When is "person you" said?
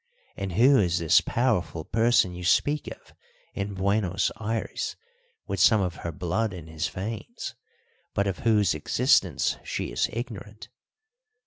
1.85-2.43